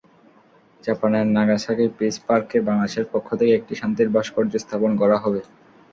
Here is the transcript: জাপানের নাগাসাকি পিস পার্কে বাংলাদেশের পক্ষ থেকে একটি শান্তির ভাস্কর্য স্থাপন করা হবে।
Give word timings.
জাপানের 0.83 1.25
নাগাসাকি 1.29 1.85
পিস 1.97 2.15
পার্কে 2.27 2.57
বাংলাদেশের 2.67 3.05
পক্ষ 3.13 3.27
থেকে 3.39 3.53
একটি 3.55 3.73
শান্তির 3.75 4.09
ভাস্কর্য 4.15 4.53
স্থাপন 4.59 4.91
করা 5.01 5.17
হবে। 5.23 5.41